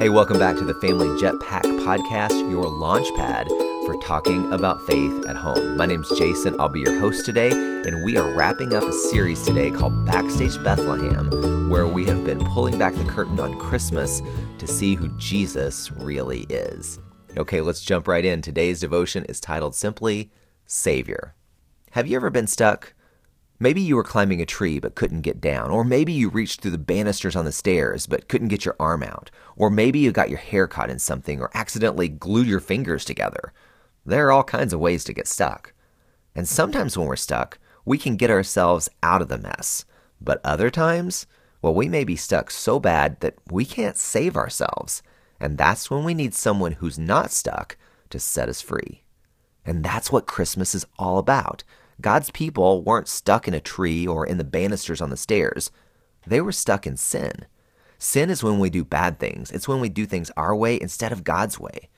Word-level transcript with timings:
Hey, 0.00 0.08
welcome 0.08 0.38
back 0.38 0.56
to 0.56 0.64
the 0.64 0.72
Family 0.72 1.08
Jetpack 1.20 1.60
Podcast, 1.84 2.50
your 2.50 2.66
launch 2.66 3.06
pad 3.16 3.46
for 3.84 4.00
talking 4.02 4.50
about 4.50 4.80
faith 4.86 5.26
at 5.26 5.36
home. 5.36 5.76
My 5.76 5.84
name's 5.84 6.08
Jason. 6.18 6.58
I'll 6.58 6.70
be 6.70 6.80
your 6.80 6.98
host 6.98 7.26
today, 7.26 7.50
and 7.50 8.02
we 8.02 8.16
are 8.16 8.34
wrapping 8.34 8.72
up 8.72 8.82
a 8.82 8.94
series 8.94 9.42
today 9.42 9.70
called 9.70 10.06
Backstage 10.06 10.56
Bethlehem, 10.64 11.68
where 11.68 11.86
we 11.86 12.06
have 12.06 12.24
been 12.24 12.42
pulling 12.46 12.78
back 12.78 12.94
the 12.94 13.04
curtain 13.04 13.38
on 13.38 13.58
Christmas 13.58 14.22
to 14.56 14.66
see 14.66 14.94
who 14.94 15.08
Jesus 15.18 15.92
really 15.92 16.46
is. 16.48 16.98
Okay, 17.36 17.60
let's 17.60 17.82
jump 17.82 18.08
right 18.08 18.24
in. 18.24 18.40
Today's 18.40 18.80
devotion 18.80 19.26
is 19.26 19.38
titled 19.38 19.74
simply 19.74 20.30
Savior. 20.64 21.34
Have 21.90 22.06
you 22.06 22.16
ever 22.16 22.30
been 22.30 22.46
stuck? 22.46 22.94
Maybe 23.62 23.82
you 23.82 23.94
were 23.96 24.02
climbing 24.02 24.40
a 24.40 24.46
tree 24.46 24.78
but 24.78 24.94
couldn't 24.94 25.20
get 25.20 25.38
down, 25.38 25.70
or 25.70 25.84
maybe 25.84 26.14
you 26.14 26.30
reached 26.30 26.62
through 26.62 26.70
the 26.70 26.78
banisters 26.78 27.36
on 27.36 27.44
the 27.44 27.52
stairs 27.52 28.06
but 28.06 28.26
couldn't 28.26 28.48
get 28.48 28.64
your 28.64 28.74
arm 28.80 29.02
out, 29.02 29.30
or 29.54 29.68
maybe 29.68 29.98
you 29.98 30.12
got 30.12 30.30
your 30.30 30.38
hair 30.38 30.66
caught 30.66 30.88
in 30.88 30.98
something 30.98 31.42
or 31.42 31.50
accidentally 31.52 32.08
glued 32.08 32.46
your 32.46 32.60
fingers 32.60 33.04
together. 33.04 33.52
There 34.06 34.26
are 34.26 34.32
all 34.32 34.44
kinds 34.44 34.72
of 34.72 34.80
ways 34.80 35.04
to 35.04 35.12
get 35.12 35.28
stuck. 35.28 35.74
And 36.34 36.48
sometimes 36.48 36.96
when 36.96 37.06
we're 37.06 37.16
stuck, 37.16 37.58
we 37.84 37.98
can 37.98 38.16
get 38.16 38.30
ourselves 38.30 38.88
out 39.02 39.20
of 39.20 39.28
the 39.28 39.36
mess. 39.36 39.84
But 40.22 40.40
other 40.42 40.70
times, 40.70 41.26
well, 41.60 41.74
we 41.74 41.86
may 41.86 42.04
be 42.04 42.16
stuck 42.16 42.50
so 42.50 42.80
bad 42.80 43.20
that 43.20 43.34
we 43.50 43.66
can't 43.66 43.98
save 43.98 44.38
ourselves. 44.38 45.02
And 45.38 45.58
that's 45.58 45.90
when 45.90 46.04
we 46.04 46.14
need 46.14 46.32
someone 46.32 46.72
who's 46.72 46.98
not 46.98 47.30
stuck 47.30 47.76
to 48.08 48.18
set 48.18 48.48
us 48.48 48.62
free. 48.62 49.04
And 49.66 49.84
that's 49.84 50.10
what 50.10 50.26
Christmas 50.26 50.74
is 50.74 50.86
all 50.98 51.18
about. 51.18 51.62
God's 52.00 52.30
people 52.30 52.82
weren't 52.82 53.08
stuck 53.08 53.46
in 53.46 53.54
a 53.54 53.60
tree 53.60 54.06
or 54.06 54.26
in 54.26 54.38
the 54.38 54.44
banisters 54.44 55.00
on 55.00 55.10
the 55.10 55.16
stairs. 55.16 55.70
They 56.26 56.40
were 56.40 56.52
stuck 56.52 56.86
in 56.86 56.96
sin. 56.96 57.46
Sin 57.98 58.30
is 58.30 58.42
when 58.42 58.58
we 58.58 58.70
do 58.70 58.84
bad 58.84 59.18
things. 59.18 59.50
It's 59.50 59.68
when 59.68 59.80
we 59.80 59.88
do 59.88 60.06
things 60.06 60.30
our 60.36 60.54
way 60.54 60.80
instead 60.80 61.12
of 61.12 61.24
God's 61.24 61.60
way. 61.60 61.88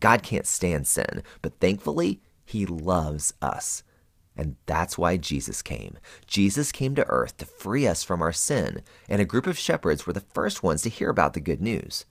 God 0.00 0.22
can't 0.22 0.46
stand 0.46 0.86
sin, 0.86 1.22
but 1.42 1.60
thankfully, 1.60 2.20
He 2.44 2.66
loves 2.66 3.32
us. 3.40 3.82
And 4.36 4.56
that's 4.66 4.98
why 4.98 5.16
Jesus 5.16 5.62
came. 5.62 5.98
Jesus 6.26 6.72
came 6.72 6.94
to 6.94 7.06
earth 7.06 7.36
to 7.38 7.46
free 7.46 7.86
us 7.86 8.04
from 8.04 8.20
our 8.20 8.32
sin, 8.32 8.82
and 9.08 9.20
a 9.20 9.24
group 9.24 9.46
of 9.46 9.56
shepherds 9.56 10.06
were 10.06 10.12
the 10.12 10.20
first 10.20 10.62
ones 10.62 10.82
to 10.82 10.90
hear 10.90 11.08
about 11.08 11.32
the 11.32 11.40
good 11.40 11.62
news. 11.62 12.04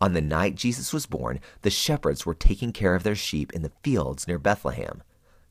On 0.00 0.12
the 0.12 0.20
night 0.20 0.54
Jesus 0.54 0.92
was 0.92 1.06
born, 1.06 1.40
the 1.62 1.70
shepherds 1.70 2.26
were 2.26 2.34
taking 2.34 2.72
care 2.72 2.94
of 2.94 3.02
their 3.02 3.14
sheep 3.14 3.52
in 3.52 3.62
the 3.62 3.72
fields 3.82 4.28
near 4.28 4.38
Bethlehem. 4.38 5.02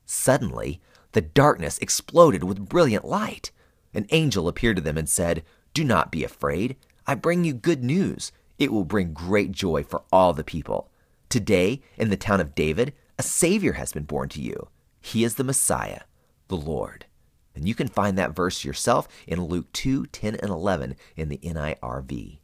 Suddenly, 0.06 0.80
the 1.12 1.20
darkness 1.20 1.78
exploded 1.78 2.44
with 2.44 2.68
brilliant 2.68 3.04
light. 3.04 3.50
An 3.94 4.06
angel 4.10 4.48
appeared 4.48 4.76
to 4.76 4.82
them 4.82 4.98
and 4.98 5.08
said, 5.08 5.44
Do 5.74 5.84
not 5.84 6.10
be 6.10 6.24
afraid. 6.24 6.76
I 7.06 7.14
bring 7.14 7.44
you 7.44 7.52
good 7.52 7.84
news. 7.84 8.32
It 8.58 8.72
will 8.72 8.84
bring 8.84 9.12
great 9.12 9.52
joy 9.52 9.82
for 9.82 10.02
all 10.12 10.32
the 10.32 10.44
people. 10.44 10.90
Today, 11.28 11.82
in 11.96 12.10
the 12.10 12.16
town 12.16 12.40
of 12.40 12.54
David, 12.54 12.92
a 13.18 13.22
Savior 13.22 13.72
has 13.72 13.92
been 13.92 14.04
born 14.04 14.28
to 14.30 14.40
you. 14.40 14.68
He 15.00 15.24
is 15.24 15.34
the 15.34 15.44
Messiah, 15.44 16.02
the 16.48 16.56
Lord. 16.56 17.06
And 17.54 17.68
you 17.68 17.74
can 17.74 17.88
find 17.88 18.16
that 18.16 18.34
verse 18.34 18.64
yourself 18.64 19.08
in 19.26 19.44
Luke 19.44 19.70
2 19.72 20.06
10 20.06 20.36
and 20.36 20.50
11 20.50 20.96
in 21.16 21.28
the 21.28 21.38
NIRV. 21.38 22.38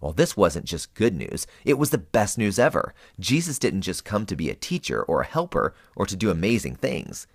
Well, 0.00 0.12
this 0.12 0.36
wasn't 0.36 0.66
just 0.66 0.92
good 0.94 1.14
news, 1.14 1.46
it 1.64 1.78
was 1.78 1.90
the 1.90 1.98
best 1.98 2.36
news 2.36 2.58
ever. 2.58 2.94
Jesus 3.18 3.58
didn't 3.58 3.82
just 3.82 4.04
come 4.04 4.26
to 4.26 4.36
be 4.36 4.50
a 4.50 4.54
teacher 4.54 5.02
or 5.02 5.22
a 5.22 5.26
helper 5.26 5.74
or 5.96 6.04
to 6.04 6.16
do 6.16 6.30
amazing 6.30 6.76
things. 6.76 7.26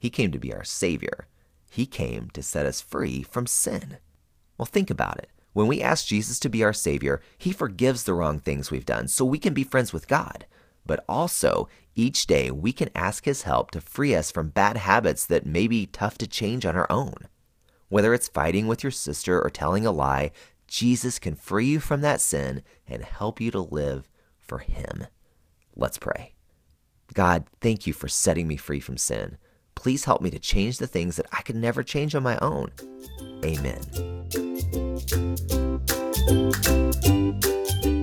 He 0.00 0.10
came 0.10 0.32
to 0.32 0.38
be 0.38 0.52
our 0.52 0.64
Savior. 0.64 1.28
He 1.70 1.84
came 1.84 2.30
to 2.30 2.42
set 2.42 2.66
us 2.66 2.80
free 2.80 3.22
from 3.22 3.46
sin. 3.46 3.98
Well, 4.56 4.66
think 4.66 4.90
about 4.90 5.18
it. 5.18 5.28
When 5.52 5.66
we 5.66 5.82
ask 5.82 6.06
Jesus 6.06 6.40
to 6.40 6.48
be 6.48 6.64
our 6.64 6.72
Savior, 6.72 7.20
He 7.36 7.52
forgives 7.52 8.04
the 8.04 8.14
wrong 8.14 8.40
things 8.40 8.70
we've 8.70 8.86
done 8.86 9.08
so 9.08 9.24
we 9.24 9.38
can 9.38 9.52
be 9.52 9.62
friends 9.62 9.92
with 9.92 10.08
God. 10.08 10.46
But 10.86 11.04
also, 11.06 11.68
each 11.94 12.26
day 12.26 12.50
we 12.50 12.72
can 12.72 12.88
ask 12.94 13.26
His 13.26 13.42
help 13.42 13.70
to 13.72 13.80
free 13.80 14.14
us 14.14 14.30
from 14.30 14.48
bad 14.48 14.78
habits 14.78 15.26
that 15.26 15.44
may 15.44 15.68
be 15.68 15.84
tough 15.84 16.16
to 16.18 16.26
change 16.26 16.64
on 16.64 16.76
our 16.76 16.90
own. 16.90 17.28
Whether 17.88 18.14
it's 18.14 18.28
fighting 18.28 18.66
with 18.66 18.82
your 18.82 18.92
sister 18.92 19.40
or 19.40 19.50
telling 19.50 19.84
a 19.84 19.92
lie, 19.92 20.30
Jesus 20.66 21.18
can 21.18 21.34
free 21.34 21.66
you 21.66 21.80
from 21.80 22.00
that 22.00 22.22
sin 22.22 22.62
and 22.88 23.04
help 23.04 23.38
you 23.38 23.50
to 23.50 23.60
live 23.60 24.08
for 24.38 24.58
Him. 24.58 25.08
Let's 25.76 25.98
pray. 25.98 26.34
God, 27.12 27.44
thank 27.60 27.86
you 27.86 27.92
for 27.92 28.08
setting 28.08 28.48
me 28.48 28.56
free 28.56 28.80
from 28.80 28.96
sin. 28.96 29.36
Please 29.80 30.04
help 30.04 30.20
me 30.20 30.28
to 30.28 30.38
change 30.38 30.76
the 30.76 30.86
things 30.86 31.16
that 31.16 31.24
I 31.32 31.40
could 31.40 31.56
never 31.56 31.82
change 31.82 32.14
on 32.14 32.22
my 32.22 32.36
own. 32.40 32.70
Amen. 33.42 33.80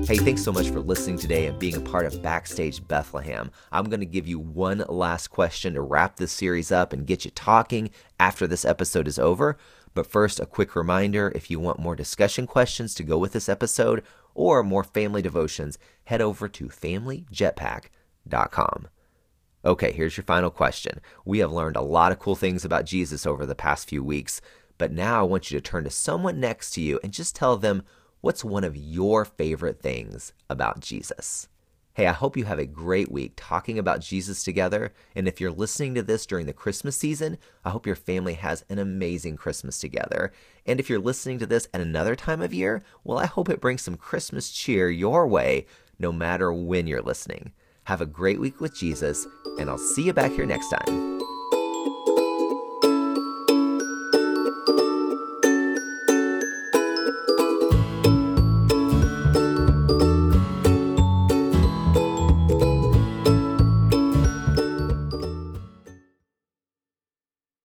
Hey, 0.07 0.17
thanks 0.17 0.43
so 0.43 0.51
much 0.51 0.71
for 0.71 0.79
listening 0.79 1.19
today 1.19 1.45
and 1.45 1.59
being 1.59 1.75
a 1.75 1.81
part 1.81 2.07
of 2.07 2.23
Backstage 2.23 2.87
Bethlehem. 2.87 3.51
I'm 3.71 3.91
going 3.91 3.99
to 3.99 4.07
give 4.07 4.27
you 4.27 4.39
one 4.39 4.85
last 4.89 5.27
question 5.27 5.75
to 5.75 5.81
wrap 5.81 6.15
this 6.15 6.31
series 6.31 6.71
up 6.71 6.93
and 6.93 7.05
get 7.05 7.25
you 7.25 7.31
talking 7.31 7.91
after 8.19 8.47
this 8.47 8.65
episode 8.65 9.07
is 9.07 9.19
over. 9.19 9.55
But 9.93 10.07
first, 10.07 10.39
a 10.39 10.47
quick 10.47 10.75
reminder 10.75 11.31
if 11.35 11.51
you 11.51 11.59
want 11.59 11.77
more 11.77 11.95
discussion 11.95 12.47
questions 12.47 12.95
to 12.95 13.03
go 13.03 13.19
with 13.19 13.33
this 13.33 13.47
episode 13.47 14.01
or 14.33 14.63
more 14.63 14.83
family 14.83 15.21
devotions, 15.21 15.77
head 16.05 16.21
over 16.21 16.47
to 16.47 16.69
familyjetpack.com. 16.69 18.87
Okay, 19.67 19.91
here's 19.91 20.15
your 20.15 20.23
final 20.23 20.49
question. 20.49 21.01
We 21.25 21.39
have 21.39 21.51
learned 21.51 21.75
a 21.75 21.81
lot 21.81 22.13
of 22.13 22.19
cool 22.19 22.37
things 22.37 22.63
about 22.63 22.85
Jesus 22.85 23.25
over 23.27 23.45
the 23.45 23.53
past 23.53 23.89
few 23.89 24.01
weeks, 24.01 24.39
but 24.77 24.93
now 24.93 25.19
I 25.19 25.23
want 25.23 25.51
you 25.51 25.59
to 25.59 25.61
turn 25.61 25.83
to 25.83 25.89
someone 25.89 26.39
next 26.39 26.71
to 26.71 26.81
you 26.81 27.01
and 27.03 27.11
just 27.11 27.35
tell 27.35 27.57
them 27.57 27.83
what's 28.21 28.45
one 28.45 28.63
of 28.63 28.77
your 28.77 29.25
favorite 29.25 29.81
things 29.81 30.31
about 30.49 30.79
Jesus. 30.79 31.49
Hey, 31.95 32.07
I 32.07 32.13
hope 32.13 32.37
you 32.37 32.45
have 32.45 32.59
a 32.59 32.65
great 32.65 33.11
week 33.11 33.33
talking 33.35 33.77
about 33.77 33.99
Jesus 33.99 34.41
together. 34.41 34.93
And 35.17 35.27
if 35.27 35.41
you're 35.41 35.51
listening 35.51 35.95
to 35.95 36.01
this 36.01 36.25
during 36.25 36.45
the 36.45 36.53
Christmas 36.53 36.95
season, 36.95 37.37
I 37.65 37.71
hope 37.71 37.85
your 37.85 37.97
family 37.97 38.35
has 38.35 38.63
an 38.69 38.79
amazing 38.79 39.35
Christmas 39.35 39.79
together. 39.79 40.31
And 40.65 40.79
if 40.79 40.89
you're 40.89 40.97
listening 40.97 41.39
to 41.39 41.45
this 41.45 41.67
at 41.73 41.81
another 41.81 42.15
time 42.15 42.41
of 42.41 42.53
year, 42.53 42.83
well, 43.03 43.17
I 43.17 43.25
hope 43.25 43.49
it 43.49 43.59
brings 43.59 43.81
some 43.81 43.97
Christmas 43.97 44.49
cheer 44.49 44.89
your 44.89 45.27
way 45.27 45.65
no 45.99 46.13
matter 46.13 46.53
when 46.53 46.87
you're 46.87 47.01
listening. 47.01 47.51
Have 47.87 48.01
a 48.01 48.05
great 48.05 48.37
week 48.37 48.59
with 48.59 48.75
Jesus, 48.75 49.25
and 49.59 49.69
I'll 49.69 49.77
see 49.77 50.03
you 50.03 50.11
back 50.11 50.31
here 50.33 50.45
next 50.45 50.67
time. 50.71 51.16